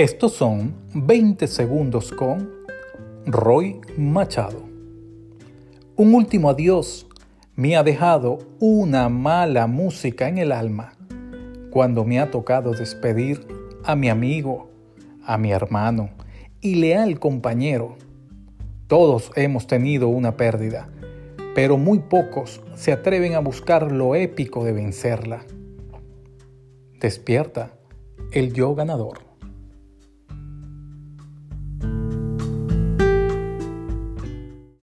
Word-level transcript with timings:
Estos 0.00 0.32
son 0.32 0.74
20 0.94 1.46
segundos 1.46 2.10
con 2.10 2.50
Roy 3.26 3.82
Machado. 3.98 4.62
Un 5.94 6.14
último 6.14 6.48
adiós 6.48 7.06
me 7.54 7.76
ha 7.76 7.82
dejado 7.82 8.38
una 8.60 9.10
mala 9.10 9.66
música 9.66 10.26
en 10.26 10.38
el 10.38 10.52
alma 10.52 10.94
cuando 11.68 12.06
me 12.06 12.18
ha 12.18 12.30
tocado 12.30 12.72
despedir 12.72 13.46
a 13.84 13.94
mi 13.94 14.08
amigo, 14.08 14.70
a 15.22 15.36
mi 15.36 15.52
hermano 15.52 16.08
y 16.62 16.76
leal 16.76 17.18
compañero. 17.18 17.96
Todos 18.86 19.30
hemos 19.36 19.66
tenido 19.66 20.08
una 20.08 20.34
pérdida, 20.34 20.88
pero 21.54 21.76
muy 21.76 21.98
pocos 21.98 22.62
se 22.74 22.92
atreven 22.92 23.34
a 23.34 23.40
buscar 23.40 23.92
lo 23.92 24.14
épico 24.14 24.64
de 24.64 24.72
vencerla. 24.72 25.44
Despierta 26.98 27.74
el 28.32 28.54
yo 28.54 28.74
ganador. 28.74 29.29